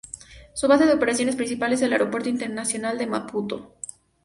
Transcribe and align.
Su 0.55 0.67
base 0.67 0.87
de 0.87 0.93
operaciones 0.93 1.35
principal 1.35 1.73
es 1.73 1.81
el 1.83 1.91
Aeropuerto 1.91 2.27
Internacional 2.27 2.97
de 2.97 3.05
Maputo. 3.05 3.75